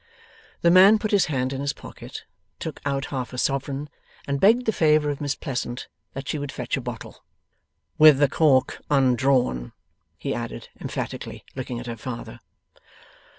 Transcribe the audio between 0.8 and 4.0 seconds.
put his hand in his pocket, took out half a sovereign,